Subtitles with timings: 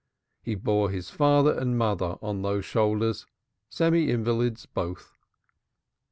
[0.41, 3.27] He bore his father and mother on those shoulders,
[3.69, 5.15] semi invalids both.